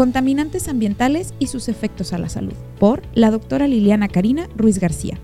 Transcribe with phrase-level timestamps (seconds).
[0.00, 5.18] Contaminantes ambientales y sus efectos a la salud, por la doctora Liliana Karina Ruiz García.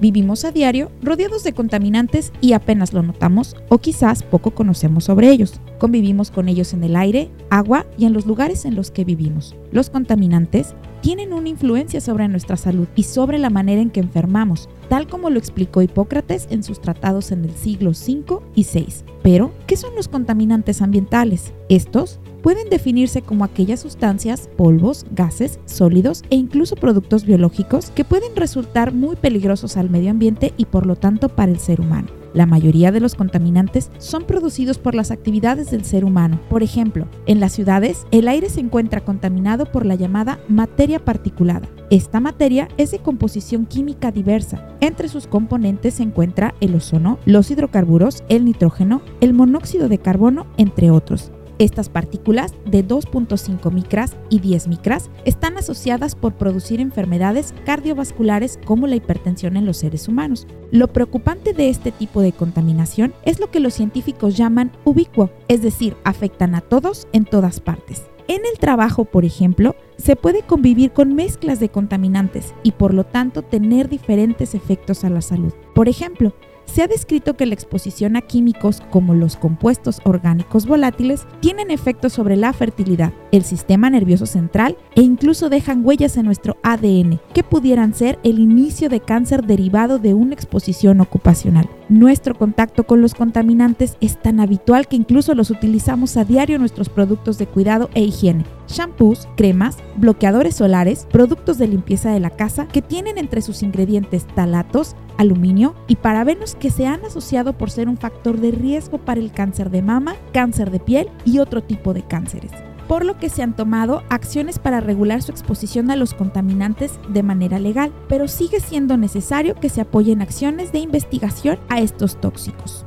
[0.00, 5.28] Vivimos a diario rodeados de contaminantes y apenas lo notamos o quizás poco conocemos sobre
[5.28, 5.60] ellos.
[5.78, 9.54] Convivimos con ellos en el aire, agua y en los lugares en los que vivimos.
[9.70, 14.68] Los contaminantes tienen una influencia sobre nuestra salud y sobre la manera en que enfermamos,
[14.88, 18.86] tal como lo explicó Hipócrates en sus tratados en el siglo V y VI.
[19.22, 21.52] Pero, ¿qué son los contaminantes ambientales?
[21.68, 28.34] Estos pueden definirse como aquellas sustancias, polvos, gases, sólidos e incluso productos biológicos que pueden
[28.36, 32.19] resultar muy peligrosos al medio ambiente y por lo tanto para el ser humano.
[32.32, 36.40] La mayoría de los contaminantes son producidos por las actividades del ser humano.
[36.48, 41.68] Por ejemplo, en las ciudades el aire se encuentra contaminado por la llamada materia particulada.
[41.90, 44.68] Esta materia es de composición química diversa.
[44.80, 50.46] Entre sus componentes se encuentra el ozono, los hidrocarburos, el nitrógeno, el monóxido de carbono,
[50.56, 51.32] entre otros.
[51.60, 58.86] Estas partículas de 2.5 micras y 10 micras están asociadas por producir enfermedades cardiovasculares como
[58.86, 60.46] la hipertensión en los seres humanos.
[60.70, 65.60] Lo preocupante de este tipo de contaminación es lo que los científicos llaman ubicuo, es
[65.60, 68.04] decir, afectan a todos en todas partes.
[68.26, 73.04] En el trabajo, por ejemplo, se puede convivir con mezclas de contaminantes y por lo
[73.04, 75.52] tanto tener diferentes efectos a la salud.
[75.74, 76.32] Por ejemplo,
[76.72, 82.12] se ha descrito que la exposición a químicos como los compuestos orgánicos volátiles tienen efectos
[82.12, 87.42] sobre la fertilidad, el sistema nervioso central e incluso dejan huellas en nuestro ADN que
[87.42, 91.68] pudieran ser el inicio de cáncer derivado de una exposición ocupacional.
[91.88, 96.62] Nuestro contacto con los contaminantes es tan habitual que incluso los utilizamos a diario en
[96.62, 98.44] nuestros productos de cuidado e higiene.
[98.68, 104.24] Shampoos, cremas, bloqueadores solares, productos de limpieza de la casa que tienen entre sus ingredientes
[104.36, 109.20] talatos, aluminio y parabenos que se han asociado por ser un factor de riesgo para
[109.20, 112.50] el cáncer de mama, cáncer de piel y otro tipo de cánceres
[112.88, 117.22] por lo que se han tomado acciones para regular su exposición a los contaminantes de
[117.22, 122.84] manera legal, pero sigue siendo necesario que se apoyen acciones de investigación a estos tóxicos.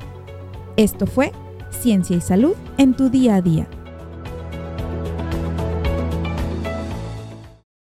[0.76, 1.32] Esto fue
[1.70, 3.66] Ciencia y Salud en tu día a día